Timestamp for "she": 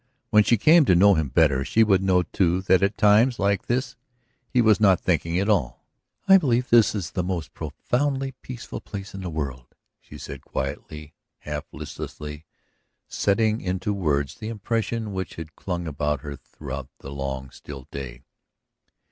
0.43-0.57, 1.63-1.83, 9.99-10.17